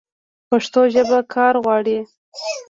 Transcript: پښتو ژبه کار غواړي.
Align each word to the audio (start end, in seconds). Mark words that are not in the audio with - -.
پښتو 0.49 0.81
ژبه 0.93 1.19
کار 1.33 1.53
غواړي. 1.63 1.97